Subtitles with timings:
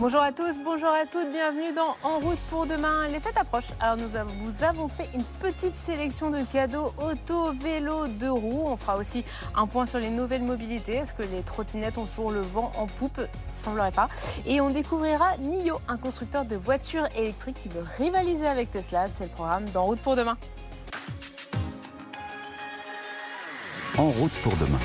[0.00, 3.06] Bonjour à tous, bonjour à toutes, bienvenue dans En route pour demain.
[3.08, 8.30] Les fêtes approchent, alors nous avons, fait une petite sélection de cadeaux auto, vélo, deux
[8.32, 8.62] roues.
[8.64, 10.94] On fera aussi un point sur les nouvelles mobilités.
[10.94, 13.20] Est-ce que les trottinettes ont toujours le vent en poupe?
[13.52, 14.08] Semblerait pas.
[14.46, 19.06] Et on découvrira NIO, un constructeur de voitures électriques qui veut rivaliser avec Tesla.
[19.10, 20.38] C'est le programme d'En route pour demain.
[23.98, 24.80] En route pour demain.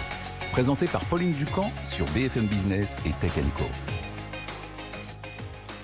[0.52, 3.64] Présenté par Pauline Ducamp sur BFM Business et Tech Co.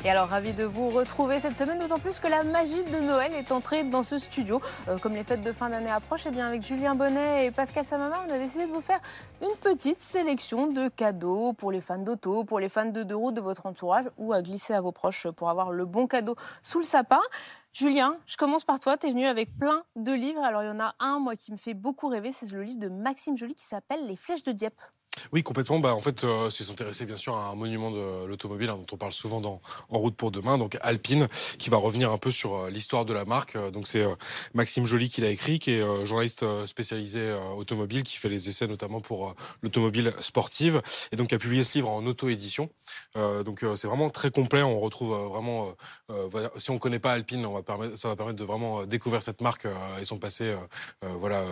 [0.04, 3.32] Et alors, ravi de vous retrouver cette semaine, d'autant plus que la magie de Noël
[3.34, 4.60] est entrée dans ce studio.
[4.88, 7.52] Euh, comme les fêtes de fin d'année approchent, et eh bien avec Julien Bonnet et
[7.52, 9.00] Pascal Samama, on a décidé de vous faire
[9.44, 13.32] une petite sélection de cadeaux pour les fans d'auto, pour les fans de deux roues
[13.32, 16.80] de votre entourage ou à glisser à vos proches pour avoir le bon cadeau sous
[16.80, 17.22] le sapin.
[17.72, 18.98] Julien, je commence par toi.
[18.98, 20.44] Tu es venu avec plein de livres.
[20.44, 22.32] Alors, il y en a un, moi, qui me fait beaucoup rêver.
[22.32, 24.82] C'est le livre de Maxime Joly qui s'appelle Les Flèches de Dieppe.
[25.32, 25.80] Oui, complètement.
[25.80, 28.86] Bah, en fait, euh, c'est s'intéresser bien sûr à un monument de l'automobile hein, dont
[28.92, 32.32] on parle souvent dans En route pour demain, donc Alpine, qui va revenir un peu
[32.32, 33.56] sur euh, l'histoire de la marque.
[33.56, 34.06] Euh, donc c'est
[34.54, 39.02] Maxime Joly qui l'a écrit, qui est journaliste spécialisé automobile, qui fait les essais notamment
[39.02, 40.82] pour l'automobile sportive,
[41.12, 42.70] et donc a publié ce livre en auto-édition.
[43.16, 44.62] donc c'est vraiment très complet.
[44.62, 45.74] On retrouve vraiment,
[46.58, 47.48] si on connaît pas Alpine,
[47.96, 49.68] ça va permettre de vraiment découvrir cette marque
[50.02, 50.56] et son passé,
[51.02, 51.44] voilà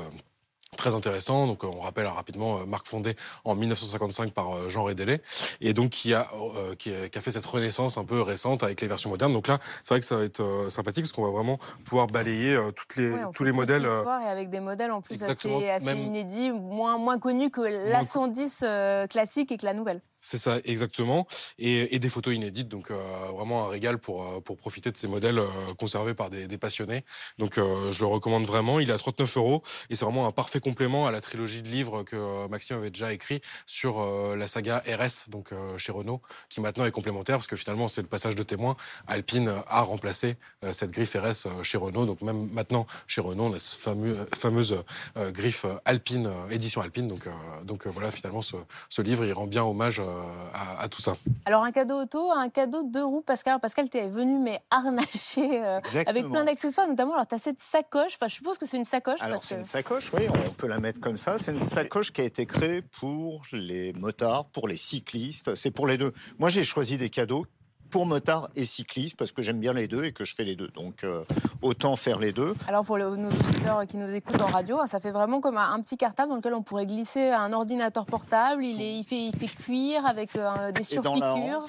[0.78, 1.48] Très intéressant.
[1.48, 5.20] Donc, on rappelle rapidement, euh, marque fondée en 1955 par euh, Jean Rédélé,
[5.62, 8.88] et donc qui a, euh, qui a, fait cette renaissance un peu récente avec les
[8.88, 9.34] versions modernes.
[9.34, 12.58] Donc là, c'est vrai que ça va être sympathique parce qu'on va vraiment pouvoir balayer
[12.76, 13.86] toutes les, tous les modèles.
[13.86, 18.64] Et avec des modèles en plus assez, assez inédits, moins, moins connus que la 110
[19.10, 20.02] classique et que la nouvelle.
[20.22, 21.28] C'est ça, exactement.
[21.60, 22.98] Et, des photos inédites, donc euh,
[23.34, 27.06] vraiment un régal pour, euh, pour profiter de ces modèles euh, conservés par des, passionnés.
[27.38, 28.80] Donc je le recommande vraiment.
[28.80, 31.70] Il est à 39 euros et c'est vraiment un parfait complément à la trilogie de
[31.70, 36.86] livres que Maxime avait déjà écrit sur la saga RS, donc chez Renault, qui maintenant
[36.86, 38.76] est complémentaire parce que finalement c'est le passage de témoin.
[39.08, 40.36] Alpine a remplacé
[40.74, 42.06] cette griffe RS chez Renault.
[42.06, 44.84] Donc même maintenant chez Renault, on a cette fameuse
[45.16, 47.08] griffe Alpine, édition Alpine.
[47.08, 47.30] Donc,
[47.64, 48.58] donc voilà, finalement ce,
[48.90, 51.16] ce livre il rend bien hommage euh, à, tout ça.
[51.46, 53.60] Alors un cadeau auto, un cadeau de roues, Pascal.
[53.60, 57.14] Pascal, tu es venu mais harnaché euh, avec plein d'accessoires, notamment.
[57.14, 58.16] Alors tu as cette sacoche.
[58.16, 59.22] Enfin, je suppose que c'est une sacoche.
[59.22, 61.38] Alors c'est une sacoche, oui, on peut la mettre comme ça.
[61.38, 65.56] C'est une sacoche qui a été créée pour les motards, pour les cyclistes.
[65.56, 66.14] C'est pour les deux.
[66.38, 67.46] Moi, j'ai choisi des cadeaux
[67.90, 70.56] pour motard et cycliste parce que j'aime bien les deux et que je fais les
[70.56, 70.70] deux.
[70.70, 71.24] Donc euh,
[71.62, 72.54] autant faire les deux.
[72.68, 75.80] Alors pour nos auditeurs qui nous écoutent en radio, hein, ça fait vraiment comme un,
[75.82, 78.64] petit cartable dans lequel on pourrait glisser un ordinateur portable.
[78.64, 81.66] Il, est, il, fait, il fait cuire avec euh, des surpiqûres.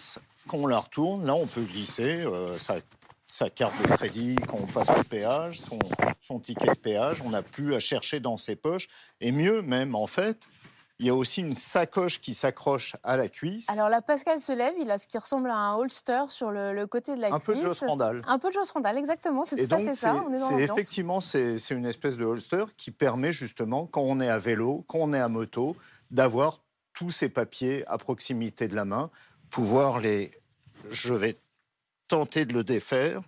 [0.49, 4.67] Quand on la retourne, là on peut glisser euh, sa, carte de crédit quand on
[4.67, 5.79] passe au péage, son,
[6.21, 7.23] son ticket de péage.
[7.25, 8.89] On n'a plus à chercher dans ses poches.
[9.21, 10.49] Et mieux même en fait,
[11.01, 13.71] il y a aussi une sacoche qui s'accroche à la cuisse.
[13.71, 16.85] Alors là, Pascal se lève, il a ce qui ressemble à un holster sur le,
[16.85, 17.37] côté de la cuisse.
[17.37, 18.23] Un peu de Joss Randall.
[18.27, 19.43] Un peu de Joss Randall, exactement.
[19.43, 20.23] C'est tout à fait ça.
[20.49, 24.85] C'est effectivement, c'est une espèce de holster qui permet justement, quand on est à vélo,
[24.89, 25.75] quand on est à moto,
[26.11, 26.61] d'avoir
[26.93, 29.11] tous ces papiers à proximité de la main,
[29.49, 30.31] pouvoir les.
[30.91, 31.41] Je vais
[32.09, 33.23] tenter de le défaire.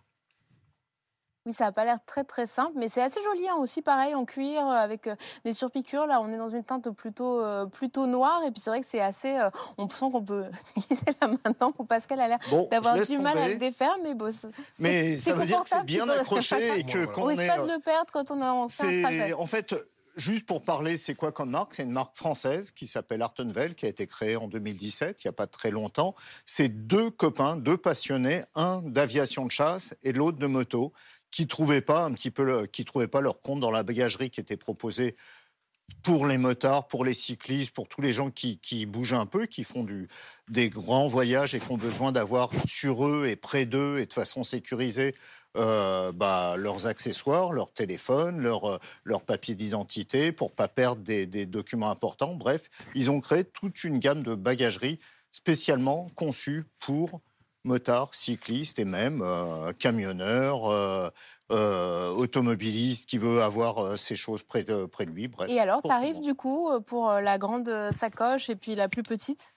[1.44, 4.14] Oui, ça n'a pas l'air très très simple, mais c'est assez joli hein, aussi, pareil,
[4.14, 6.06] en cuir, euh, avec euh, des surpiqûres.
[6.06, 8.86] Là, on est dans une teinte plutôt, euh, plutôt noire, et puis c'est vrai que
[8.86, 9.36] c'est assez...
[9.76, 10.44] on sent qu'on peut
[10.76, 12.38] glisser là maintenant, pour Pascal a l'air
[12.70, 14.32] d'avoir du mal à le défaire, mais bon...
[14.78, 17.48] Mais ça veut dire que c'est bien accroché et que quand on, est...
[17.48, 18.66] pas de le perdre quand on a en
[19.38, 19.74] En fait,
[20.16, 21.74] Juste pour parler, c'est quoi comme marque?
[21.74, 25.30] C'est une marque française qui s'appelle Artenvel, qui a été créée en 2017, il n'y
[25.30, 26.14] a pas très longtemps.
[26.44, 30.92] C'est deux copains, deux passionnés, un d'aviation de chasse et l'autre de moto,
[31.32, 34.38] qui trouvaient pas un petit peu, qui trouvaient pas leur compte dans la bagagerie qui
[34.38, 35.16] était proposée
[36.02, 39.64] pour les motards, pour les cyclistes, pour tous les gens qui, bougent un peu, qui
[39.64, 40.08] font du,
[40.48, 44.12] des grands voyages et qui ont besoin d'avoir sur eux et près d'eux et de
[44.12, 45.14] façon sécurisée
[45.56, 51.26] euh, bah, leurs accessoires, leur téléphone, leur, euh, leur papier d'identité pour pas perdre des,
[51.26, 52.34] des, documents importants.
[52.34, 54.98] Bref, ils ont créé toute une gamme de bagagerie
[55.30, 57.20] spécialement conçue pour
[57.64, 61.10] motards, cyclistes et même euh, camionneurs, euh,
[61.50, 65.28] euh, automobilistes qui veut avoir ces choses près de, près de lui.
[65.28, 69.54] Bref, et alors, tarif du coup pour la grande sacoche et puis la plus petite?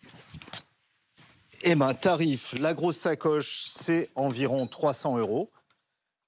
[1.64, 5.52] Eh bien, tarif, la grosse sacoche, c'est environ 300 euros.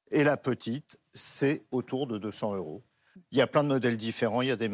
[0.09, 2.81] Et la petite, c'est autour de 200 euros.
[3.31, 4.41] Il y a plein de modèles différents.
[4.41, 4.69] Il y a des,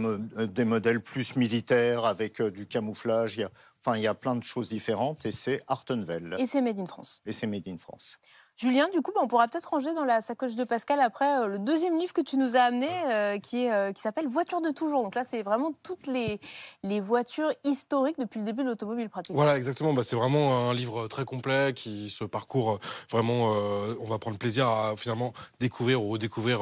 [0.47, 3.37] des modèles plus militaires avec du camouflage.
[3.37, 3.51] Il y a
[3.85, 6.35] Enfin, il y a plein de choses différentes et c'est Artenvel.
[6.39, 7.21] Et c'est Made in France.
[7.25, 8.17] Et c'est Made in France.
[8.55, 11.47] Julien, du coup, bah, on pourra peut-être ranger dans la sacoche de Pascal après euh,
[11.47, 14.61] le deuxième livre que tu nous as amené, euh, qui, est, euh, qui s'appelle Voiture
[14.61, 15.01] de toujours.
[15.03, 16.39] Donc là, c'est vraiment toutes les,
[16.83, 19.41] les voitures historiques depuis le début de l'automobile, pratiquement.
[19.41, 19.93] Voilà, exactement.
[19.93, 22.79] Bah, c'est vraiment un livre très complet qui se parcourt
[23.11, 23.53] vraiment.
[23.99, 26.61] on va prendre plaisir à finalement découvrir ou redécouvrir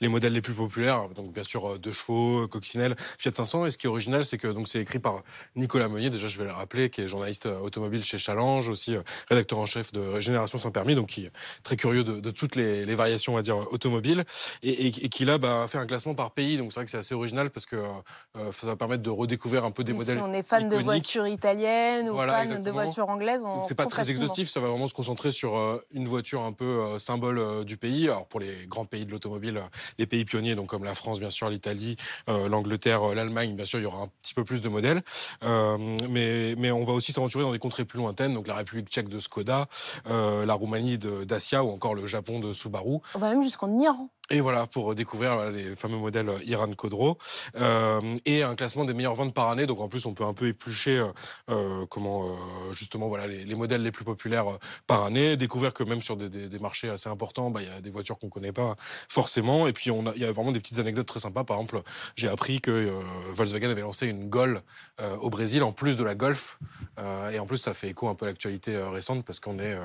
[0.00, 1.08] les modèles les plus populaires.
[1.08, 3.66] Donc, bien sûr, deux chevaux, coccinelle, Fiat 500.
[3.66, 5.22] Et ce qui est original, c'est que donc c'est écrit par
[5.56, 6.10] Nicolas Meunier.
[6.10, 8.94] Déjà, je vais le rappeler, qui est journaliste automobile chez Challenge, aussi
[9.30, 11.29] rédacteur en chef de Génération sans permis, donc qui
[11.62, 14.24] très curieux de, toutes les, variations, on va dire, automobiles,
[14.62, 16.56] et, qui là bah, fait un classement par pays.
[16.56, 19.64] Donc c'est vrai que c'est assez original parce que euh, ça va permettre de redécouvrir
[19.64, 20.18] un peu des modèles.
[20.18, 23.86] Si on est fan de voitures italiennes ou fan de voitures anglaises, on c'est pas
[23.86, 24.48] très exhaustif.
[24.48, 28.08] Ça va vraiment se concentrer sur euh, une voiture un peu euh, symbole du pays.
[28.08, 29.62] Alors pour les grands pays de l'automobile,
[29.98, 31.96] les pays pionniers, donc comme la France, bien sûr, l'Italie,
[32.28, 35.02] l'Angleterre, l'Allemagne, bien sûr, il y aura un petit peu plus de modèles.
[35.42, 39.08] mais mais on va aussi s'aventurer dans des contrées plus lointaines, donc la République tchèque
[39.08, 39.68] de Skoda,
[40.06, 42.98] la Roumanie de Dacia ou encore le Japon de Subaru.
[43.14, 44.08] On va même jusqu'en Iran.
[44.32, 47.18] Et voilà, pour découvrir les fameux modèles Iran Kodro.
[47.56, 49.66] Euh, et un classement des meilleures ventes par année.
[49.66, 51.08] Donc en plus, on peut un peu éplucher euh,
[51.50, 55.36] euh comment euh, justement voilà les, les, modèles les plus populaires euh, par année.
[55.36, 57.90] Découvrir que même sur des, des, des marchés assez importants, bah, il y a des
[57.90, 58.76] voitures qu'on connaît pas
[59.08, 59.66] forcément.
[59.66, 61.42] Et puis il y a vraiment des petites anecdotes très sympas.
[61.42, 61.82] Par exemple,
[62.14, 63.02] j'ai appris que
[63.32, 64.60] Volkswagen avait lancé une Gol
[65.20, 66.58] au Brésil en plus de la Golf.
[67.32, 69.76] et en plus, ça fait écho un peu à l'actualité récente parce qu'on est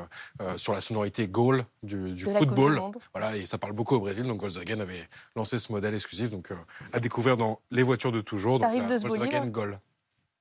[0.58, 2.82] sur la sonorité Gaulle du, du football.
[3.14, 4.24] Voilà, et ça parle beaucoup au Brésil.
[4.24, 6.56] Donc Volkswagen avait lancé ce modèle exclusif donc euh,
[6.94, 8.60] à découvrir dans les voitures de toujours.
[8.60, 9.80] Donc la de ce Volkswagen Gol.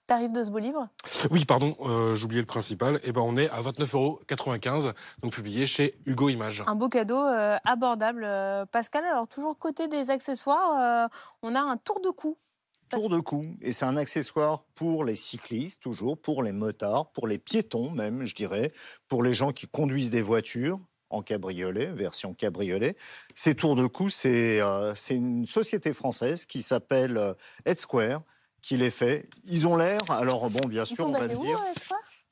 [0.06, 0.86] Tarif de ce beau livre?
[1.30, 2.96] Oui, pardon, euh, j'oubliais le principal.
[2.96, 4.92] Et eh ben, on est à 29,95 euros,
[5.22, 6.62] donc publié chez Hugo Images.
[6.66, 8.28] Un beau cadeau euh, abordable.
[8.70, 11.08] Pascal, alors toujours côté des accessoires,
[11.42, 12.36] on a un tour de cou.
[12.90, 17.26] Tour de cou, et c'est un accessoire pour les cyclistes, toujours, pour les motards, pour
[17.26, 18.72] les piétons même, je dirais,
[19.08, 20.78] pour les gens qui conduisent des voitures,
[21.10, 22.96] en cabriolet, version cabriolet.
[23.34, 27.34] Ces tours de cou, c'est euh, une société française qui s'appelle euh,
[27.66, 28.22] Head Square
[28.62, 29.28] qui les fait.
[29.44, 31.62] Ils ont l'air, alors bon, bien sûr, on va le dire.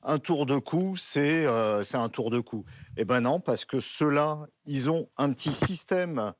[0.01, 2.65] Un tour de cou, c'est euh, un tour de cou.
[2.97, 6.33] Eh ben non, parce que ceux-là, ils ont un petit système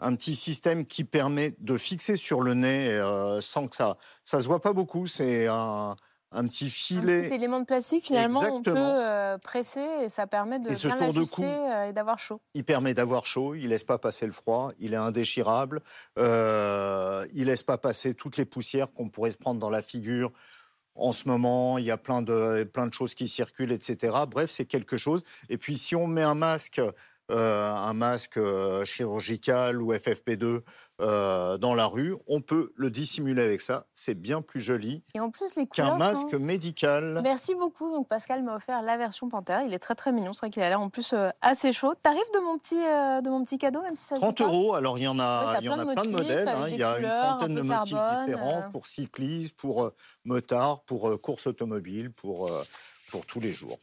[0.00, 4.40] un petit système qui permet de fixer sur le nez euh, sans que ça ça
[4.40, 5.06] se voit pas beaucoup.
[5.06, 5.96] C'est un,
[6.34, 7.18] un petit filet.
[7.18, 10.96] Un petit élément de plastique, finalement, on peut euh, presser et ça permet de bien
[10.96, 12.40] l'ajuster euh, et d'avoir chaud.
[12.54, 15.80] Il permet d'avoir chaud, il laisse pas passer le froid, il est indéchirable,
[16.18, 20.32] euh, il laisse pas passer toutes les poussières qu'on pourrait se prendre dans la figure.
[20.96, 24.16] En ce moment, il y a plein de, plein de choses qui circulent, etc.
[24.28, 25.24] Bref, c'est quelque chose.
[25.48, 26.80] Et puis, si on met un masque,
[27.30, 28.38] euh, un masque
[28.84, 30.62] chirurgical ou FFP2
[31.00, 33.86] euh, dans la rue, on peut le dissimuler avec ça.
[33.94, 35.02] C'est bien plus joli.
[35.14, 37.20] Et en plus, les qu'un masque médical.
[37.22, 37.90] Merci beaucoup.
[37.90, 39.62] Donc Pascal m'a offert la version Panthère.
[39.62, 40.32] Il est très très mignon.
[40.32, 41.94] C'est vrai qu'il a l'air en plus euh, assez chaud.
[42.02, 44.18] Tarif de mon petit euh, de mon petit cadeau, même si ça.
[44.18, 44.74] 30 euros.
[44.74, 46.48] Alors il y en a, il y en a plein de modèles.
[46.48, 46.66] Hein.
[46.68, 49.90] Il y a une trentaine de motifs différents pour cyclistes, pour
[50.24, 52.50] motards, pour course automobile, pour
[53.10, 53.78] pour tous les jours.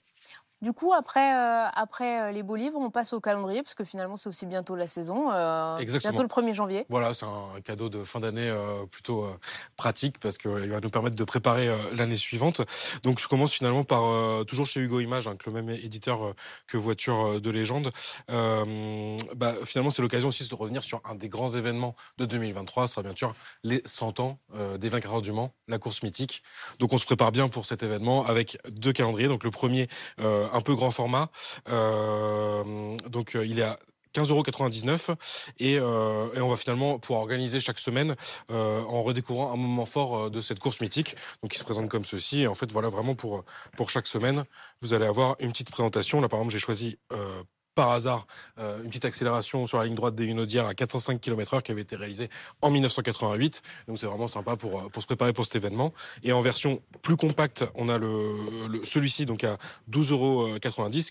[0.61, 3.83] Du coup, après, euh, après euh, les beaux livres, on passe au calendrier, parce que
[3.83, 5.31] finalement, c'est aussi bientôt la saison.
[5.31, 6.85] Euh, bientôt le 1er janvier.
[6.87, 8.53] Voilà, c'est un cadeau de fin d'année
[8.91, 9.27] plutôt
[9.75, 12.61] pratique, parce qu'il va nous permettre de préparer l'année suivante.
[13.01, 16.33] Donc, je commence finalement par, toujours chez Hugo Images, hein, le même éditeur
[16.67, 17.89] que Voiture de légende.
[18.27, 22.87] bah, finalement, c'est l'occasion aussi de revenir sur un des grands événements de 2023.
[22.87, 24.37] Ce sera bien sûr les 100 ans
[24.77, 26.43] des 24 heures du Mans, la course mythique.
[26.79, 29.27] Donc, on se prépare bien pour cet événement avec deux calendriers.
[29.27, 29.87] Donc, le premier
[30.53, 31.29] un peu grand format.
[31.69, 33.77] Euh, donc euh, il est à
[34.13, 35.15] 15,99€
[35.59, 38.15] et, euh, et on va finalement pouvoir organiser chaque semaine
[38.49, 41.15] en redécouvrant un moment fort de cette course mythique.
[41.41, 42.41] Donc qui se présente comme ceci.
[42.41, 43.43] Et en fait voilà vraiment pour
[43.89, 44.43] chaque semaine
[44.81, 46.19] vous allez avoir une petite présentation.
[46.19, 46.97] Là par exemple j'ai choisi
[47.75, 48.27] par hasard
[48.59, 51.81] euh, une petite accélération sur la ligne droite des Hunaudières à 405 km/h qui avait
[51.81, 52.29] été réalisée
[52.61, 53.61] en 1988.
[53.87, 55.93] Donc c'est vraiment sympa pour euh, pour se préparer pour cet événement.
[56.23, 59.57] Et en version plus compacte, on a le, celui-ci donc à
[59.89, 60.57] 12,90 euros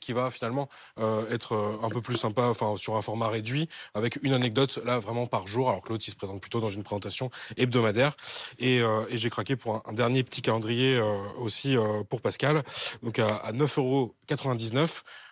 [0.01, 4.19] qui va finalement euh, être un peu plus sympa, enfin sur un format réduit avec
[4.23, 5.69] une anecdote là vraiment par jour.
[5.69, 8.15] Alors que l'autre il se présente plutôt dans une présentation hebdomadaire.
[8.59, 11.01] Et, et j'ai craqué pour un, dernier petit calendrier
[11.39, 11.77] aussi
[12.09, 12.63] pour Pascal.
[13.03, 14.15] Donc à, à 9,99 euros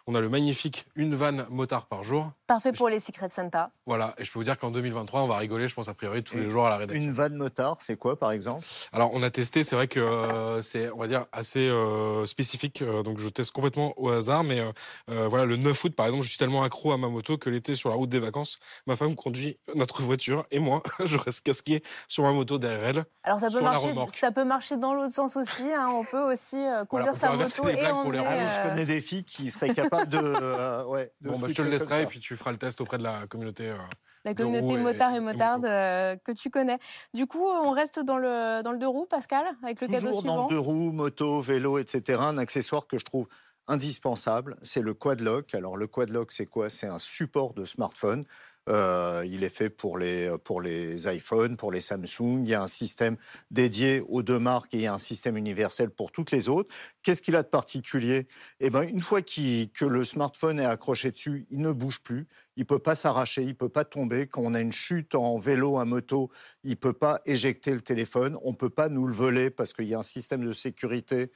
[0.08, 2.30] on a le magnifique une vanne motard par jour.
[2.46, 3.72] Parfait pour les Secret Santa.
[3.84, 6.22] Voilà, et je peux vous dire qu'en 2023, on va rigoler, je pense, a priori,
[6.22, 7.04] tous les jours à la rédaction.
[7.04, 8.64] Une vanne motard, c'est quoi, par exemple?
[8.94, 12.80] Alors, on a testé, c'est vrai que euh, c'est, on va dire, assez euh, spécifique,
[12.80, 14.62] euh, donc je teste complètement au hasard, mais
[15.06, 17.74] voilà, le 9 août, par exemple, je suis tellement accro à ma moto que l'été,
[17.74, 21.82] sur la route des vacances, ma femme conduit notre voiture, et moi, je reste casqué
[22.08, 23.04] sur ma moto derrière elle.
[23.24, 25.90] Alors, ça peut, marcher, ça peut marcher dans l'autre sens aussi, hein.
[25.94, 29.97] on peut aussi conduire sa moto et on Je connais des filles qui seraient capables
[30.06, 30.18] capable de.
[30.22, 32.80] euh, ouais, de Bon, bah, je te le laisserai et puis tu feras le test
[32.80, 33.68] auprès de la communauté.
[33.70, 33.76] euh.
[34.24, 36.78] La communauté motard et et motarde euh, que tu connais.
[37.14, 40.22] Du coup, on reste dans le, dans le deux roues, Pascal, avec le cadeau Toujours
[40.22, 40.48] dans suivant.
[40.48, 42.20] le deux roues, moto, vélo, etc.
[42.22, 43.26] Un accessoire que je trouve
[43.68, 45.54] indispensable, c'est le quadlock.
[45.54, 46.68] Alors le quadlock, c'est quoi?
[46.70, 48.24] C'est un support de smartphone.
[48.68, 52.42] Euh, il est fait pour les, pour les iPhones, pour les Samsung.
[52.42, 53.16] Il y a un système
[53.50, 56.74] dédié aux deux marques et il y a un système universel pour toutes les autres.
[57.02, 58.28] Qu'est-ce qu'il a de particulier?
[58.60, 62.26] Eh ben, une fois que le smartphone est accroché dessus, il ne bouge plus.
[62.56, 64.26] Il peut pas s'arracher, il peut pas tomber.
[64.26, 66.30] Quand on a une chute en vélo, en moto,
[66.62, 68.36] il peut pas éjecter le téléphone.
[68.42, 71.30] On peut pas nous le voler parce qu'il y a un système de sécurité,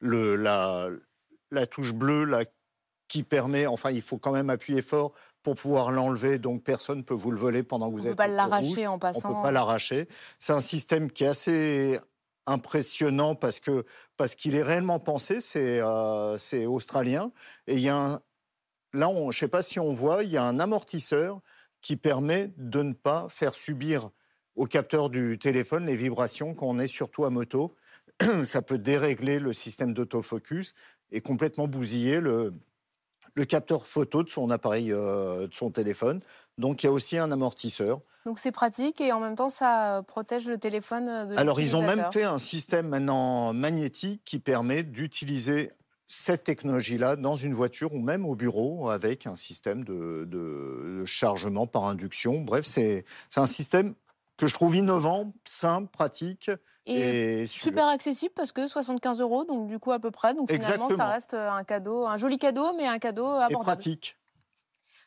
[0.00, 0.88] la,
[1.50, 2.44] la touche bleue là,
[3.08, 3.66] qui permet.
[3.66, 6.38] Enfin, il faut quand même appuyer fort pour pouvoir l'enlever.
[6.38, 8.24] Donc personne ne peut vous le voler pendant que On vous ne peut êtes pas
[8.24, 8.36] en route.
[8.36, 9.34] l'arracher en On passant.
[9.34, 10.08] peut pas l'arracher.
[10.38, 11.98] C'est un système qui est assez
[12.46, 13.84] impressionnant parce que
[14.16, 15.40] parce qu'il est réellement pensé.
[15.40, 17.32] C'est euh, c'est australien
[17.66, 18.20] et il y a un,
[18.92, 21.40] là, on, je sais pas si on voit, il y a un amortisseur
[21.80, 24.10] qui permet de ne pas faire subir
[24.56, 27.74] au capteur du téléphone les vibrations quand on est surtout à moto.
[28.44, 30.74] Ça peut dérégler le système d'autofocus
[31.10, 32.54] et complètement bousiller le,
[33.34, 36.20] le capteur photo de son appareil, euh, de son téléphone.
[36.58, 38.00] Donc il y a aussi un amortisseur.
[38.26, 41.60] Donc c'est pratique et en même temps, ça euh, protège le téléphone euh, de Alors,
[41.60, 45.72] ils ont même fait un système maintenant magnétique qui permet d'utiliser
[46.06, 51.04] cette technologie-là dans une voiture ou même au bureau avec un système de, de- de
[51.04, 52.40] chargement par induction.
[52.40, 53.04] Bref, c'est
[53.36, 53.94] un système
[54.36, 56.50] que je trouve innovant, simple, pratique
[56.86, 60.34] Et et, super accessible parce que 75 euros, donc du coup à peu près.
[60.34, 63.62] Donc finalement, ça reste un cadeau, un joli cadeau, mais un cadeau et abordable.
[63.62, 64.18] pratique.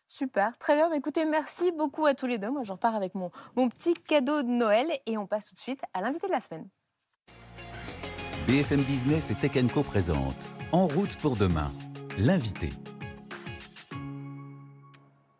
[0.07, 0.89] Super, très bien.
[0.89, 2.49] Bah, écoutez, merci beaucoup à tous les deux.
[2.49, 5.59] Moi, je repars avec mon, mon petit cadeau de Noël et on passe tout de
[5.59, 6.67] suite à l'invité de la semaine.
[8.47, 11.69] BFM Business et Tech Co présente En route pour demain,
[12.17, 12.69] l'invité.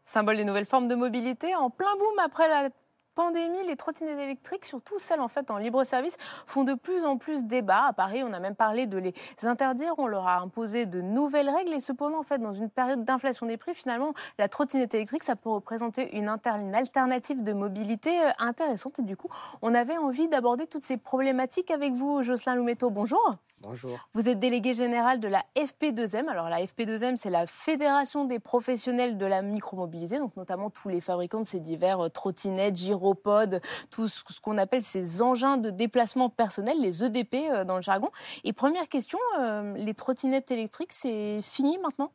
[0.04, 2.70] Symbole des nouvelles formes de mobilité, en plein boom après la
[3.18, 7.18] pandémie, les trottinettes électriques, surtout celles en fait en libre service, font de plus en
[7.18, 7.86] plus débat.
[7.88, 11.50] À Paris, on a même parlé de les interdire, on leur a imposé de nouvelles
[11.50, 15.24] règles et cependant, en fait, dans une période d'inflation des prix, finalement, la trottinette électrique,
[15.24, 19.00] ça peut représenter une, alternative de mobilité euh, intéressante.
[19.00, 19.30] Et du coup,
[19.64, 22.92] on avait envie d'aborder toutes ces problématiques avec vous, Jocelyn Loumetto.
[22.92, 23.36] Bonjour.
[23.62, 23.98] Bonjour.
[24.14, 26.28] Vous êtes délégué général de la FP2M.
[26.28, 31.02] Alors la FP2M, c'est la Fédération des professionnels de la micromobilité, donc notamment tous les
[31.02, 32.78] fabricants de ces divers euh, trottinettes,
[33.16, 38.10] tout ce qu'on appelle ces engins de déplacement personnel, les EDP euh, dans le jargon.
[38.44, 42.12] Et première question, euh, les trottinettes électriques, c'est fini maintenant?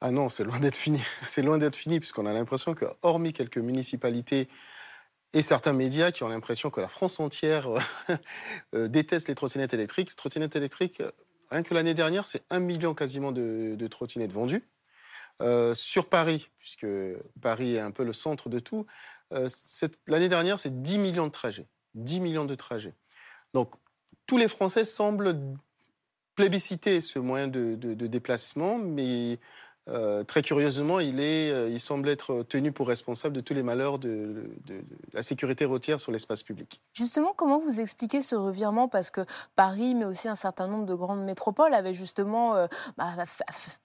[0.00, 1.00] Ah non, c'est loin d'être fini.
[1.26, 4.48] C'est loin d'être fini, puisqu'on a l'impression que, hormis quelques municipalités
[5.34, 7.68] et certains médias qui ont l'impression que la France entière
[8.74, 11.02] euh, déteste les trottinettes électriques, les trottinettes électriques,
[11.50, 14.62] rien que l'année dernière, c'est un million quasiment de, trottinettes vendues.
[15.74, 16.86] Sur Paris, puisque
[17.40, 18.86] Paris est un peu le centre de tout,
[20.06, 21.68] l'année dernière, c'est 10 millions de trajets.
[21.94, 22.94] 10 millions de trajets.
[23.54, 23.74] Donc,
[24.26, 25.36] tous les Français semblent
[26.34, 29.38] plébisciter ce moyen de déplacement, mais
[29.88, 33.62] euh, très curieusement, il, est, euh, il semble être tenu pour responsable de tous les
[33.62, 34.82] malheurs de, de- de
[35.14, 36.80] la sécurité routière sur l'espace public.
[36.92, 38.88] Justement, comment vous expliquez ce revirement?
[38.88, 39.22] Parce que
[39.56, 42.66] Paris, mais aussi un certain nombre de grandes métropoles, avaient justement euh,
[42.96, 43.06] bah,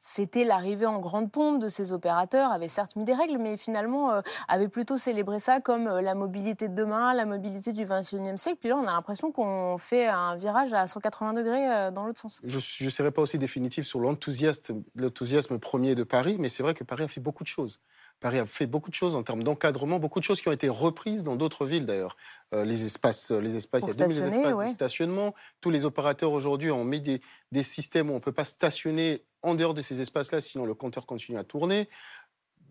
[0.01, 4.21] fêté l'arrivée en grande pompe de ces opérateurs, avaient certes mis des règles, mais finalement
[4.47, 8.57] avaient plutôt célébré ça comme la mobilité de demain, la mobilité du 21e siècle.
[8.59, 12.41] Puis là, on a l'impression qu'on fait un virage à 180 degrés dans l'autre sens.
[12.43, 15.57] Je ne serai pas aussi définitif sur l'enthousiasme l'enthousiasme
[15.95, 17.79] de Paris, mais c'est vrai que Paris a fait beaucoup de choses.
[18.19, 20.69] Paris a fait beaucoup de choses en termes d'encadrement, beaucoup de choses qui ont été
[20.69, 22.15] reprises dans d'autres villes d'ailleurs.
[22.53, 24.65] Euh, les espaces, les espaces, il y a 2000 stationner, espaces ouais.
[24.67, 25.35] de stationnement.
[25.61, 27.21] Tous les opérateurs aujourd'hui ont mis des,
[27.51, 30.73] des systèmes où on ne peut pas stationner en dehors de ces espaces-là, sinon le
[30.73, 31.89] compteur continue à tourner.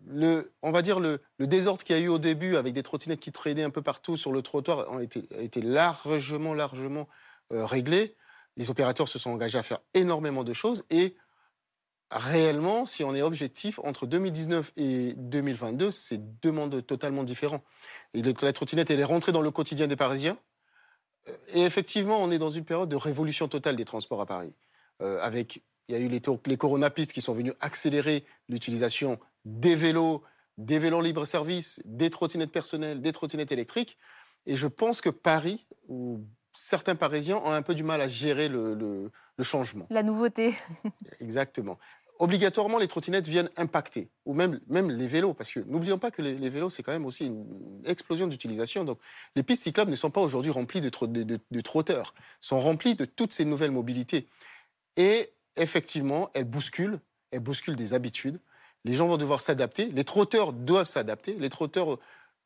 [0.05, 2.83] Le, on va dire le, le désordre qu'il y a eu au début avec des
[2.83, 7.07] trottinettes qui traînaient un peu partout sur le trottoir a été, a été largement, largement
[7.53, 8.15] euh, réglé.
[8.57, 11.15] Les opérateurs se sont engagés à faire énormément de choses et
[12.17, 17.61] réellement, si on est objectif, entre 2019 et 2022, c'est deux mondes totalement différents.
[18.13, 20.37] Et la trottinette, elle est rentrée dans le quotidien des Parisiens.
[21.29, 24.53] Euh, Et effectivement, on est dans une période de révolution totale des transports à Paris.
[25.01, 29.75] Euh, avec, il y a eu les, les coronapistes qui sont venus accélérer l'utilisation des
[29.75, 30.23] vélos,
[30.57, 33.97] des vélos libre-service, des trottinettes personnelles, des trottinettes électriques.
[34.45, 36.21] Et je pense que Paris, ou
[36.53, 39.87] certains Parisiens, ont un peu du mal à gérer le- le- le changement.
[39.89, 40.53] La nouveauté.
[41.19, 41.79] Exactement.
[42.19, 46.21] Obligatoirement, les trottinettes viennent impacter, ou même, même les vélos, parce que n'oublions pas que
[46.21, 48.83] les, vélos, c'est quand même aussi une explosion d'utilisation.
[48.83, 48.99] Donc,
[49.35, 53.33] les pistes cyclables ne sont pas aujourd'hui remplies de, de- trotteurs, sont remplies de toutes
[53.33, 54.27] ces nouvelles mobilités.
[54.95, 56.99] Et effectivement, elles bousculent,
[57.31, 58.39] elle bouscule des habitudes.
[58.85, 59.85] Les gens vont devoir s'adapter.
[59.85, 61.33] Les trotteurs doivent s'adapter.
[61.39, 61.97] Les trotteurs,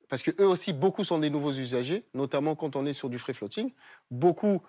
[0.07, 3.19] parce que eux aussi, beaucoup sont des nouveaux usagers, notamment quand on est sur du
[3.19, 3.73] free floating.
[4.11, 4.61] Beaucoup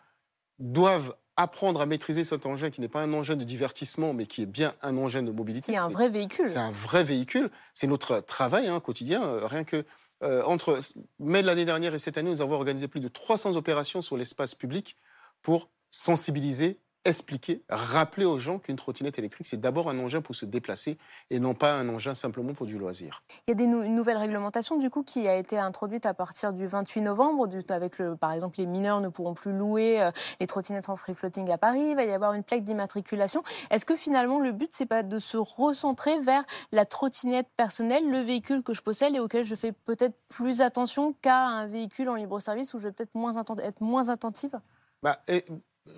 [0.59, 4.43] doivent apprendre à maîtriser cet engin qui n'est pas un engin de divertissement, mais qui
[4.43, 5.73] est bien un engin de mobilité.
[5.73, 6.49] C'est un vrai véhicule.
[6.49, 7.49] C'est un vrai véhicule.
[7.75, 9.23] C'est notre travail hein, quotidien.
[9.23, 9.87] Euh, rien que
[10.25, 10.81] euh, entre
[11.21, 14.17] mai de l'année dernière et cette année, nous avons organisé plus de 300 opérations sur
[14.17, 14.97] l'espace public
[15.41, 20.45] pour sensibiliser expliquer, rappeler aux gens qu'une trottinette électrique, c'est d'abord un engin pour se
[20.45, 20.99] déplacer
[21.31, 23.23] et non pas un engin simplement pour du loisir.
[23.47, 26.53] Il y a des une nouvelle réglementation du coup qui a été introduite à partir
[26.53, 27.49] du 28 novembre.
[27.71, 30.11] avec le, par exemple, les mineurs ne pourront plus louer euh,
[30.41, 31.91] les trottinettes en free floating à Paris.
[31.91, 33.43] Il va y avoir une plaque d'immatriculation.
[33.71, 38.21] Est-ce que finalement le but c'est pas de se recentrer vers la trottinette personnelle, le
[38.21, 42.15] véhicule que je possède et auquel je fais peut-être plus attention qu'à un véhicule en
[42.15, 44.59] libre service où je vais peut-être moins être moins attentive?
[45.03, 45.21] Bah,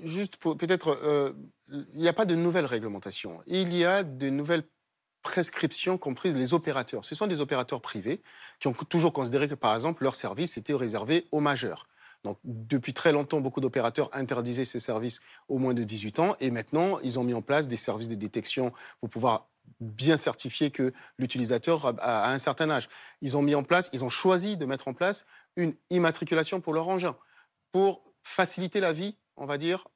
[0.04, 1.32] juste peut-être, euh,
[1.68, 3.40] il n'y a pas de nouvelles réglementations.
[3.46, 4.64] Il y a de nouvelles
[5.22, 7.04] prescriptions comprises les opérateurs.
[7.04, 8.22] Ce sont des opérateurs privés
[8.58, 11.86] qui ont toujours considéré que, par exemple, leur service était réservé aux majeurs.
[12.24, 16.36] Donc, depuis très longtemps, beaucoup d'opérateurs interdisaient ces services aux moins de 18 ans.
[16.40, 19.48] Et maintenant, ils ont mis en place des services de détection pour pouvoir
[19.80, 22.88] bien certifier que l'utilisateur a un certain âge.
[23.22, 25.24] Ils ont mis en place, ils ont choisi de mettre en place
[25.56, 27.16] une immatriculation pour leur engin
[27.72, 29.88] pour faciliter la vie on va dire,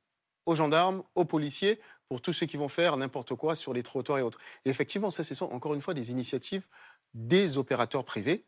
[0.47, 4.19] aux gendarmes, aux policiers, pour tous ceux qui vont faire n'importe quoi sur les trottoirs
[4.19, 4.39] et autres.
[4.65, 6.67] Et effectivement, ça, ce sont encore une fois des initiatives
[7.15, 8.45] des opérateurs privés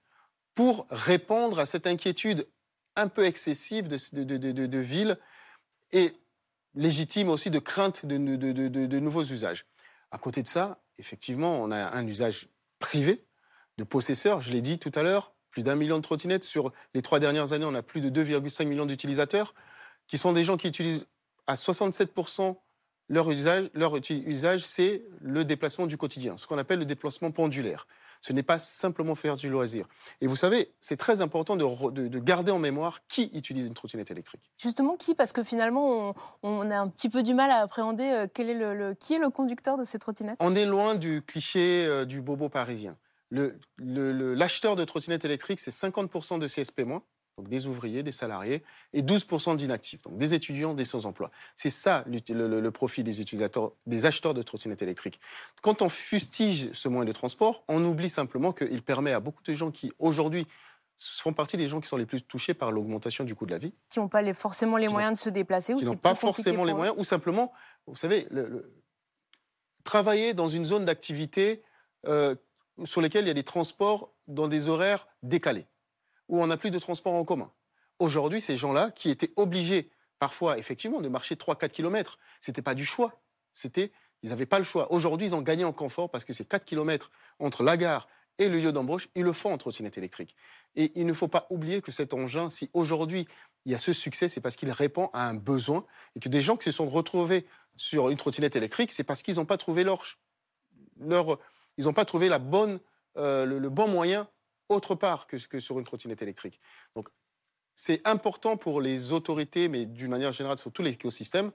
[0.55, 2.49] pour répondre à cette inquiétude
[2.97, 5.19] un peu excessive de, de, villes
[5.93, 6.13] et
[6.75, 9.67] légitime aussi de crainte de, nouveaux usages.
[10.11, 12.49] À côté de ça, effectivement, on a un usage
[12.79, 13.25] privé
[13.77, 14.41] de possesseurs.
[14.41, 16.45] Je l'ai dit tout à l'heure, plus d'un million de trottinettes.
[16.45, 19.55] Sur les trois dernières années, on a plus de 2,5 millions d'utilisateurs
[20.07, 21.07] qui sont des gens qui utilisent
[21.47, 22.57] à 67%
[23.09, 27.87] leur usage, leur usage, c'est le déplacement du quotidien, ce qu'on appelle le déplacement pendulaire.
[28.21, 29.87] Ce n'est pas simplement faire du loisir.
[30.21, 34.51] Et vous savez, c'est très important de, garder en mémoire qui utilise une trottinette électrique.
[34.61, 35.15] Justement, qui?
[35.15, 38.55] Parce que finalement, on, a un petit peu du mal à appréhender euh, quel est
[38.55, 40.39] le, qui est le conducteur de ces trottinettes?
[40.41, 42.97] On est loin du cliché euh, du bobo parisien.
[43.31, 47.01] L'acheteur de trottinettes électriques, c'est 50% de CSP-,
[47.37, 48.63] donc des ouvriers, des salariés,
[48.95, 51.31] et 12% d'inactifs, donc des étudiants, des sans-emploi.
[51.55, 55.21] C'est ça le, profit des utilisateurs, des acheteurs de trottinettes électriques.
[55.61, 59.53] Quand on fustige ce moyen de transport, on oublie simplement qu'il permet à beaucoup de
[59.53, 60.47] gens qui aujourd'hui
[60.99, 63.59] font partie des gens qui sont les plus touchés par l'augmentation du coût de la
[63.59, 63.75] vie.
[63.91, 65.75] Qui n'ont pas les, forcément les moyens de se déplacer.
[65.75, 67.53] Qui n'ont pas forcément les moyens, ou simplement,
[67.87, 68.27] vous savez,
[69.85, 71.63] travailler dans une zone d'activité
[72.07, 72.35] euh,
[72.85, 75.67] sur laquelle il y a des transports dans des horaires décalés
[76.29, 77.51] où on n'a plus de transport en commun.
[77.99, 82.75] Aujourd'hui, ces gens-là, qui étaient obligés parfois, effectivement, de marcher 3-4 km, ce n'était pas
[82.75, 83.21] du choix.
[83.53, 84.93] C'était, ils n'avaient pas le choix.
[84.93, 88.09] Aujourd'hui, ils ont gagné en confort parce que ces 4 km entre la gare
[88.39, 90.37] et le lieu d'embauche, ils le font en trottinette électrique.
[90.75, 93.27] Et il ne faut pas oublier que cet engin, si aujourd'hui
[93.65, 95.85] il y a ce succès, c'est parce qu'il répond à un besoin
[96.15, 99.37] et que des gens qui se sont retrouvés sur une trottinette électrique, c'est parce qu'ils
[99.37, 100.05] n'ont pas trouvé leur,
[101.01, 101.39] leur
[101.79, 102.79] ils n'ont pas trouvé la bonne,
[103.17, 104.29] euh, le, bon moyen
[104.69, 106.61] autre part que, sur une trottinette électrique.
[106.95, 107.09] Donc,
[107.77, 111.53] c'est important pour les autorités, mais d'une manière générale sur tout l'écosystème,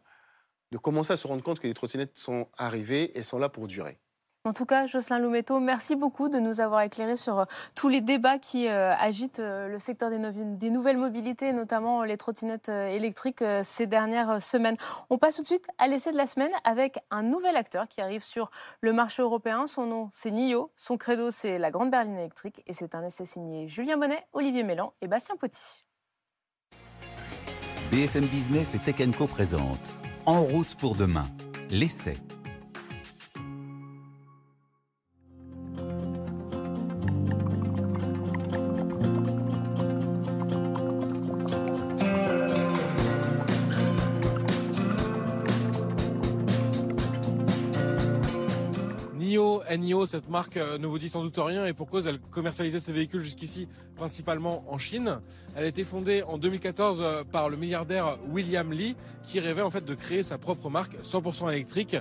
[0.71, 3.67] de commencer à se rendre compte que les trottinettes sont arrivées et sont là pour
[3.67, 3.99] durer.
[4.43, 8.01] En tout cas, Jocelyn Loumetto, merci beaucoup de nous avoir éclairé sur euh, tous les
[8.01, 13.85] débats qui euh, agitent euh, le secteur des, nouvelles mobilités, notamment les trottinettes électriques ces
[13.85, 14.77] dernières semaines.
[15.11, 18.01] On passe tout de suite à l'essai de la semaine avec un nouvel acteur qui
[18.01, 18.49] arrive sur
[18.79, 19.67] le marché européen.
[19.67, 20.71] Son nom, c'est NIO.
[20.75, 22.63] Son credo, c'est la Grande Berline électrique.
[22.65, 25.85] Et c'est un essai signé Julien Bonnet, Olivier Mélan et Bastien Potti.
[27.91, 29.29] BFM Business et Tech Co
[30.25, 31.25] En route pour demain,
[31.69, 32.15] l'essai.
[50.11, 52.91] Cette marque euh, ne vous dit sans doute rien et pour cause, elle commercialisait ses
[52.91, 55.21] véhicules jusqu'ici principalement en Chine.
[55.55, 59.69] Elle a été fondée en 2014 euh, par le milliardaire William Lee qui rêvait en
[59.69, 61.95] fait de créer sa propre marque 100% électrique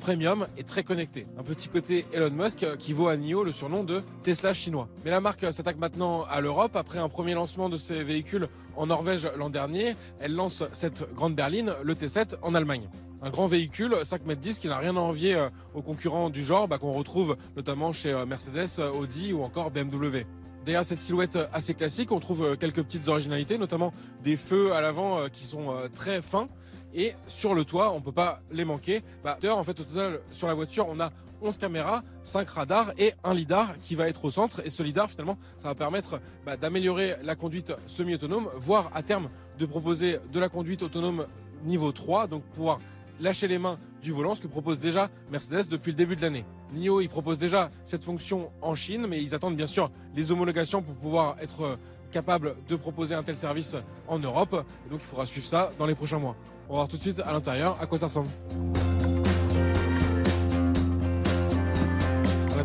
[0.00, 1.26] premium et très connecté.
[1.38, 4.88] Un petit côté Elon Musk euh, qui vaut à NIO le surnom de Tesla chinois.
[5.04, 6.76] Mais la marque s'attaque maintenant à l'Europe.
[6.76, 11.34] Après un premier lancement de ses véhicules en Norvège l'an dernier, elle lance cette grande
[11.34, 12.88] berline, le T7, en Allemagne
[13.22, 16.42] un grand véhicule, 5 mètres 10, qui n'a rien à envier euh, aux concurrents du
[16.42, 20.24] genre, bah, qu'on retrouve notamment chez euh, Mercedes, euh, Audi ou encore BMW.
[20.64, 25.26] Derrière cette silhouette assez classique, on trouve quelques petites originalités, notamment des feux à l'avant
[25.32, 26.48] qui sont très fins
[26.92, 29.00] Et sur le toit, on peut pas les manquer.
[29.24, 33.14] Bah, en fait, au total, sur la voiture, on a 11 caméras, 5 radars et
[33.24, 34.60] un lidar qui va être au centre.
[34.66, 39.30] Et ce lidar, finalement, ça va permettre bah, d'améliorer la conduite semi-autonome, voire à terme
[39.58, 41.24] de proposer de la conduite autonome
[41.64, 42.80] niveau 3, donc pouvoir
[43.20, 46.44] lâcher les mains du volant, ce que propose déjà Mercedes depuis le début de l'année.
[46.72, 50.82] NIO, il propose déjà cette fonction en Chine, mais ils attendent bien sûr les homologations
[50.82, 51.78] pour pouvoir être
[52.10, 53.76] capable de proposer un tel service
[54.08, 54.64] en Europe.
[54.90, 56.36] Donc il faudra suivre ça dans les prochains mois.
[56.68, 58.28] On va voir tout de suite à l'intérieur à quoi ça ressemble.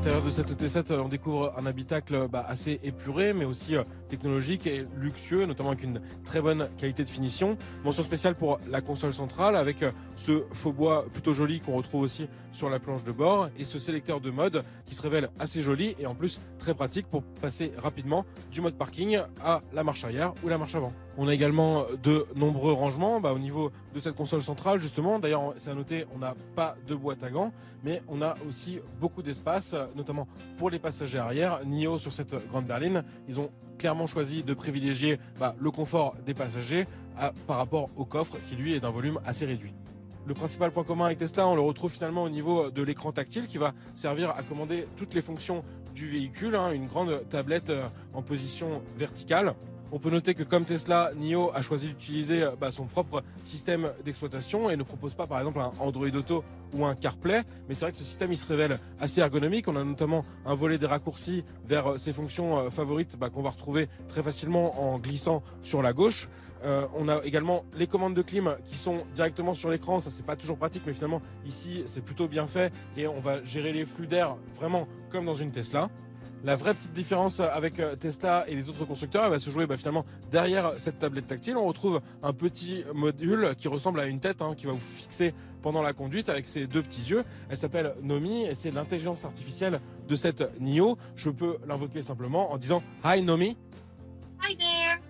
[0.06, 4.68] L'intérieur de cette T7, on découvre un habitacle bah, assez épuré, mais aussi euh, technologique
[4.68, 7.58] et luxueux, notamment avec une très bonne qualité de finition.
[7.84, 12.02] Mention spéciale pour la console centrale, avec euh, ce faux bois plutôt joli qu'on retrouve
[12.04, 15.64] aussi sur la planche de bord, et ce sélecteur de mode qui se révèle assez
[15.64, 20.04] joli et en plus très pratique pour passer rapidement du mode parking à la marche
[20.04, 20.94] arrière ou la marche avant.
[21.18, 25.18] On a également de nombreux rangements bah, au niveau de cette console centrale, justement.
[25.18, 28.80] D'ailleurs, c'est à noter, on n'a pas de boîte à gants, mais on a aussi
[29.00, 31.60] beaucoup d'espace, notamment pour les passagers arrière.
[31.66, 36.34] NIO sur cette grande berline, ils ont clairement choisi de privilégier bah, le confort des
[36.34, 36.86] passagers
[37.48, 39.74] par rapport au coffre qui lui est d'un volume assez réduit.
[40.26, 43.46] Le principal point commun avec Tesla, on le retrouve finalement au niveau de l'écran tactile
[43.46, 46.72] qui va servir à commander toutes les fonctions du véhicule, hein.
[46.72, 49.54] une grande tablette euh, en position verticale
[49.92, 53.92] on peut noter que comme Tesla, NIO a choisi d'utiliser euh, bah, son propre système
[54.04, 56.44] d'exploitation et ne propose pas par exemple un Android Auto
[56.74, 57.44] ou un CarPlay.
[57.68, 59.68] Mais c'est vrai que ce système il se révèle assez ergonomique.
[59.68, 63.42] On a notamment un volet des raccourcis vers euh, ses fonctions euh, favorites bah, qu'on
[63.42, 66.30] va retrouver très facilement en glissant sur la gauche.
[66.96, 70.00] on a également les commandes de clim qui sont directement sur l'écran.
[70.00, 73.44] Ça c'est pas toujours pratique, mais finalement ici c'est plutôt bien fait et on va
[73.44, 75.90] gérer les flux d'air vraiment comme dans une Tesla.
[76.46, 79.66] La vraie petite différence avec euh, Tesla et les autres constructeurs, elle va se jouer
[79.66, 81.58] bah, finalement derrière cette tablette tactile.
[81.58, 85.34] On retrouve un petit module qui ressemble à une tête hein, qui va vous fixer
[85.64, 87.24] pendant la conduite avec ses deux petits yeux.
[87.50, 91.00] Elle s'appelle Nomi et c'est l'intelligence artificielle de cette NIO.
[91.16, 93.58] Je peux l'invoquer simplement en disant Hi Nomi.
[94.48, 95.05] Hi there.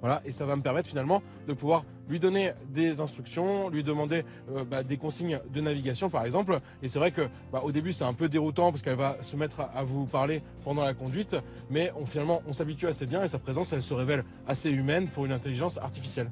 [0.00, 4.24] Voilà, et ça va me permettre finalement de pouvoir lui donner des instructions, lui demander
[4.50, 6.60] euh, bah, des consignes de navigation par exemple.
[6.82, 9.36] Et c'est vrai que bah, au début c'est un peu déroutant parce qu'elle va se
[9.36, 11.36] mettre à, vous parler pendant la conduite,
[11.70, 15.26] mais finalement on s'habitue assez bien et sa présence elle se révèle assez humaine pour
[15.26, 16.30] une intelligence artificielle.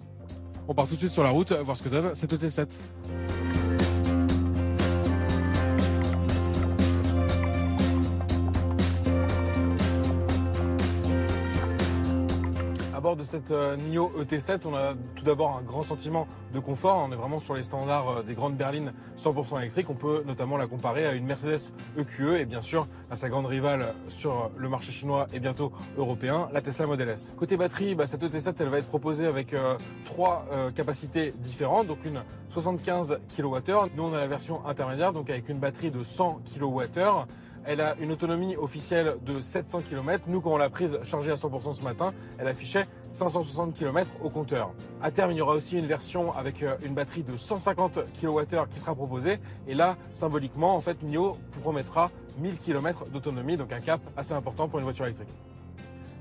[0.67, 2.79] On part tout de suite sur la route, voir ce que donne cette ET7.
[13.17, 17.05] De cette euh, NIO ET7, on a tout d'abord un grand sentiment de confort.
[17.09, 19.89] On est vraiment sur les standards euh, des grandes berlines 100% électriques.
[19.91, 23.29] On peut notamment la comparer à une Mercedes EQE e et bien sûr à sa
[23.29, 27.35] grande rivale sur le marché chinois et bientôt européen, la Tesla Model S.
[27.37, 31.87] Côté batterie, bah, cette ET7, elle va être proposée avec euh, trois capacités différentes.
[31.87, 33.91] Donc une 75 kWh.
[33.97, 37.27] Nous, on a la version intermédiaire, donc avec une batterie de 100 kWh.
[37.71, 40.25] Elle a une autonomie officielle de 700 km.
[40.27, 44.31] Nous, quand on l'a prise chargée à 100% ce matin, elle affichait 560 km au
[44.31, 44.73] compteur.
[45.03, 48.69] À terme, il y aura aussi une version avec euh, une batterie de 150 kWh
[48.71, 49.37] qui sera proposée.
[49.67, 54.67] Et là, symboliquement, en fait, NIO promettra 1000 km d'autonomie, donc un cap assez important
[54.67, 55.29] pour une voiture électrique.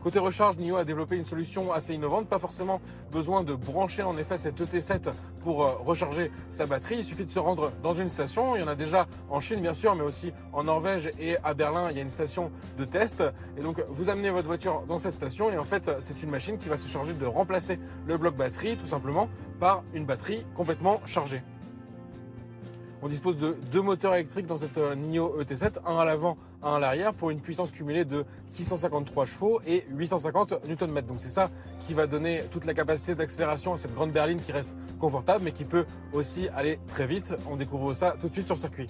[0.03, 2.27] Côté recharge, NIO a développé une solution assez innovante.
[2.27, 2.79] Pas forcément
[3.11, 6.97] besoin de brancher en effet cette ET7 pour euh, recharger sa batterie.
[6.99, 8.55] Il suffit de se rendre dans une station.
[8.55, 11.53] Il y en a déjà en Chine bien sûr, mais aussi en Norvège et à
[11.53, 11.89] Berlin.
[11.89, 13.23] Il y a une station de test.
[13.57, 16.57] Et donc vous amenez votre voiture dans cette station et en fait c'est une machine
[16.57, 19.29] qui va se charger de remplacer le bloc batterie tout simplement
[19.59, 21.41] par une batterie complètement chargée.
[23.03, 26.75] On dispose de deux moteurs électriques dans cette euh, NIO ET7, un à l'avant, un
[26.75, 31.01] à l'arrière, pour une puissance cumulée de 653 chevaux et 850 Nm.
[31.01, 34.51] Donc c'est ça qui va donner toute la capacité d'accélération à cette grande berline qui
[34.51, 37.35] reste confortable, mais qui peut aussi aller très vite.
[37.49, 38.87] On découvre ça tout de suite sur circuit.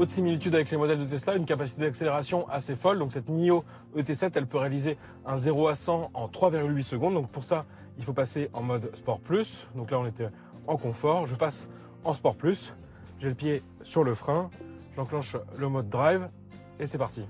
[0.00, 2.98] Haute similitude avec les modèles de Tesla, une capacité d'accélération assez folle.
[2.98, 7.12] Donc cette NIO ET7, elle peut réaliser un 0 à 100 en 3,8 secondes.
[7.12, 7.66] Donc pour ça,
[7.98, 9.68] il faut passer en mode Sport Plus.
[9.74, 10.30] Donc là, on était
[10.66, 11.26] en confort.
[11.26, 11.68] Je passe
[12.02, 12.74] en Sport Plus.
[13.18, 14.48] J'ai le pied sur le frein.
[14.96, 16.30] J'enclenche le mode Drive
[16.78, 17.26] et c'est parti.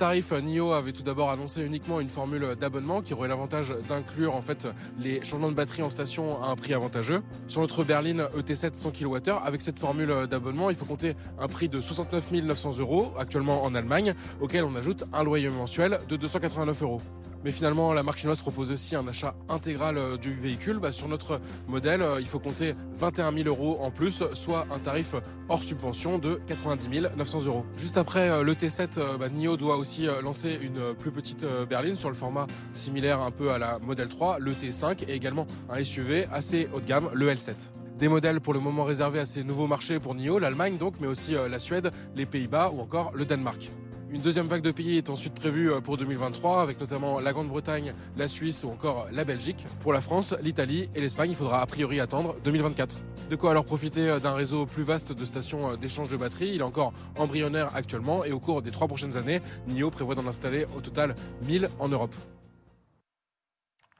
[0.00, 0.20] Ça secoue.
[0.20, 4.34] Côté tarif, NIO avait tout d'abord annoncé uniquement une formule d'abonnement qui aurait l'avantage d'inclure
[4.34, 4.66] en fait
[4.98, 7.22] les changements de batterie en station à un prix avantageux.
[7.48, 11.68] Sur notre berline ET7 100 kWh, avec cette formule d'abonnement, il faut compter un prix
[11.68, 16.82] de 69 900 euros actuellement en Allemagne, auquel on ajoute un loyer mensuel de 289
[16.82, 17.02] euros.
[17.44, 20.78] Mais finalement, la marque chinoise propose aussi un achat intégral euh, du véhicule.
[20.78, 24.78] Bah, sur notre modèle, euh, il faut compter 21 000 euros en plus, soit un
[24.78, 25.14] tarif
[25.48, 27.64] hors subvention de 90 900 euros.
[27.76, 32.08] Juste après euh, le T7, bah, NIO doit aussi lancer une plus petite berline sur
[32.08, 36.26] le format similaire un peu à la Model 3, le T5 et également un SUV
[36.32, 39.66] assez haut de gamme, le L7 des modèles pour le moment réservés à ces nouveaux
[39.66, 43.70] marchés pour NIO, l'Allemagne donc, mais aussi la Suède, les Pays-Bas ou encore le Danemark.
[44.12, 47.94] Une deuxième vague de pays est ensuite prévue euh, pour 2023, avec notamment la Grande-Bretagne,
[48.16, 49.68] la Suisse ou encore la Belgique.
[49.80, 52.96] Pour la France, l'Italie et l'Espagne, il faudra a priori attendre 2024.
[53.30, 56.54] De quoi alors profiter euh, d'un réseau plus vaste de stations euh, d'échange de batteries.
[56.54, 60.26] Il est encore embryonnaire actuellement et au cours des trois prochaines années, NIO prévoit d'en
[60.26, 61.14] installer au total
[61.46, 62.14] 1000 en Europe.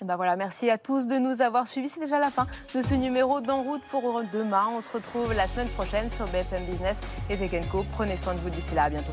[0.05, 1.89] Ben voilà, merci à tous de nous avoir suivis.
[1.89, 4.65] C'est déjà la fin de ce numéro d'En route pour demain.
[4.75, 8.51] On se retrouve la semaine prochaine sur BFM Business et Tech Prenez soin de vous
[8.51, 8.85] d'ici là.
[8.85, 9.13] À bientôt.